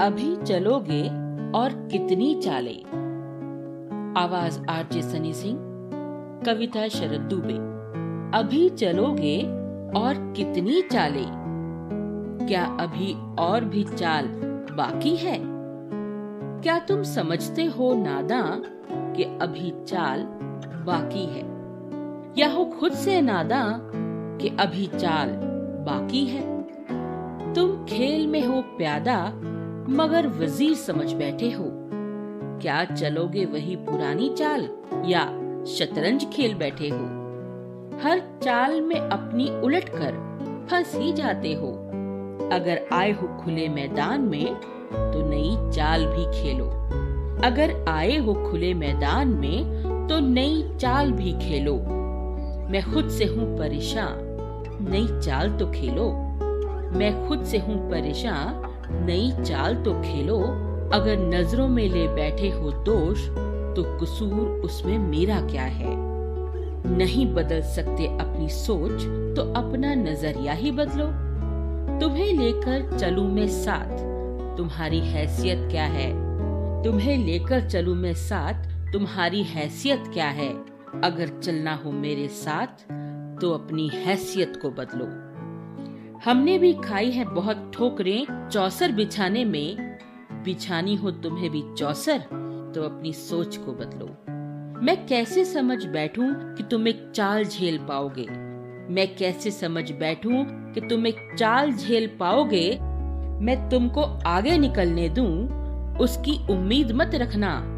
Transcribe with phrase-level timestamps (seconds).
[0.00, 1.08] अभी चलोगे
[1.58, 2.82] और कितनी चाले?
[4.20, 5.58] आवाज़ आरजे सनी सिंह,
[6.46, 7.54] कविता शरद दुबे।
[8.38, 9.42] अभी चलोगे
[10.00, 11.24] और कितनी चाले?
[12.46, 14.26] क्या अभी और भी चाल
[14.72, 15.38] बाकी है?
[16.62, 18.60] क्या तुम समझते हो नादा
[19.12, 20.22] कि अभी चाल
[20.86, 21.44] बाकी है?
[22.38, 23.80] या हो खुद से नादा
[24.40, 25.28] कि अभी चाल
[25.86, 26.62] बाकी है?
[27.54, 29.32] तुम खेल में हो प्यादा
[29.88, 31.64] मगर वज़ीर समझ बैठे हो।
[32.62, 34.68] क्या चलोगे वही पुरानी चाल
[35.06, 35.24] या
[35.68, 37.04] शतरंज खेल बैठे हो?
[38.02, 40.14] हर चाल में अपनी उलट कर
[40.70, 41.72] फंस ही जाते हो।
[42.52, 44.54] अगर आए हो खुले मैदान में
[44.92, 46.66] तो नई चाल भी खेलो।
[47.44, 51.74] अगर आए हो खुले मैदान में तो नई चाल भी खेलो।
[52.70, 54.18] मैं खुद से हूँ परेशान,
[54.90, 56.10] नई चाल तो खेलो।
[56.98, 60.38] मैं खुद से हूँ परेशान नई चाल तो खेलो,
[60.92, 63.26] अगर नज़रों में ले बैठे हो दोष
[63.76, 65.94] तो कसूर उसमें मेरा क्या है?
[66.96, 69.02] नहीं बदल सकते अपनी सोच
[69.36, 71.06] तो अपना नज़रिया ही बदलो।
[72.00, 73.96] तुम्हें लेकर चलू मैं साथ,
[74.56, 76.10] तुम्हारी हैसियत क्या है?
[76.84, 80.50] तुम्हें लेकर चलू मैं साथ, तुम्हारी हैसियत क्या है?
[81.04, 82.84] अगर चलना हो मेरे साथ
[83.40, 85.06] तो अपनी हैसियत को बदलो।
[86.24, 89.98] हमने भी खाई है बहुत ठोकरें, चौसर बिछाने में।
[90.32, 92.18] बिछानी हो तुम्हें भी चौसर?
[92.74, 94.06] तो अपनी सोच को बदलो।
[94.82, 98.26] मैं कैसे समझ बैठूं कि तुम एक चाल झेल पाओगे?
[98.94, 102.78] मैं कैसे समझ बैठूं कि तुम एक चाल झेल पाओगे?
[103.40, 105.48] मैं तुमको आगे निकलने दूँ,
[105.96, 107.72] उसकी उम्मीद मत रखना।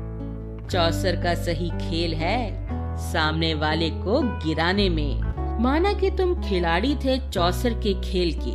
[0.70, 2.68] चौसर का सही खेल है
[3.12, 5.27] सामने वाले को गिराने में।
[5.60, 8.52] माना कि तुम खिलाड़ी थे चौसर के खेल के।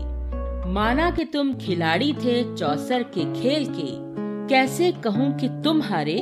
[0.69, 3.87] माना कि तुम खिलाड़ी थे चौसर के खेल के।
[4.47, 6.17] कैसे कहूँ कि तुम हारे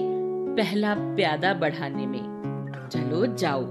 [0.57, 2.21] पहला प्यादा बढ़ाने में।
[2.91, 3.61] चलो जाओ।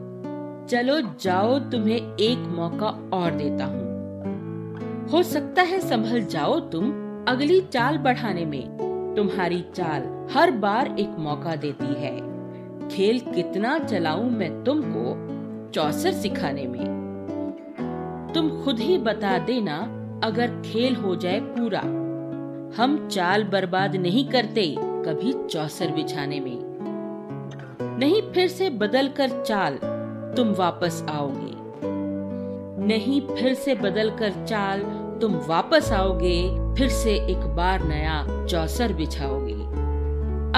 [0.66, 6.90] चलो जाओ, तुम्हें एक मौका और देता हूँ। हो सकता है संभल जाओ तुम
[7.28, 8.64] अगली चाल बढ़ाने में।
[9.16, 12.16] तुम्हारी चाल हर बार एक मौका देती है।
[12.88, 15.30] खेल कितना चलाऊं मैं तुमको
[15.70, 16.99] चौसर सिखाने में।
[18.34, 19.76] तुम खुद ही बता देना
[20.24, 21.80] अगर खेल हो जाए पूरा।
[22.82, 26.58] हम चाल बर्बाद नहीं करते कभी चौसर बिछाने में।
[27.98, 29.78] नहीं फिर से बदल कर चाल,
[30.36, 31.58] तुम वापस आओगे।
[32.86, 34.80] नहीं फिर से बदल कर चाल,
[35.20, 39.54] तुम वापस आओगे, फिर से एक बार नया चौसर बिछाओगे।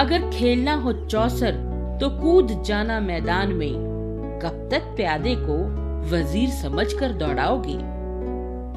[0.01, 1.55] अगर खेलना हो चौसर
[2.01, 3.73] तो कूद जाना मैदान में,
[4.43, 7.73] कब तक प्यादे को वज़ीर समझकर दौड़ाओगे।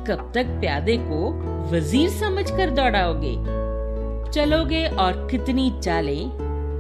[0.05, 1.31] कब तक प्यादे को
[1.73, 3.35] वज़ीर समझकर दौड़ाओगे?
[4.31, 6.31] चलोगे और कितनी चालें?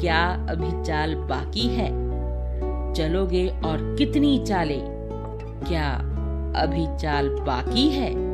[0.01, 1.89] क्या अभी चाल बाकी है?
[2.95, 4.81] चलोगे और कितनी चालें?
[5.69, 5.89] क्या
[6.62, 8.25] अभी चाल बाकी है?